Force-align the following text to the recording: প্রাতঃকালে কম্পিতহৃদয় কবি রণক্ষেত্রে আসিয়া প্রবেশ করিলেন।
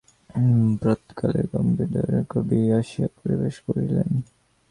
প্রাতঃকালে 0.81 1.41
কম্পিতহৃদয় 1.53 2.23
কবি 2.31 2.59
রণক্ষেত্রে 2.59 2.77
আসিয়া 2.79 3.07
প্রবেশ 3.17 3.55
করিলেন। 3.65 4.09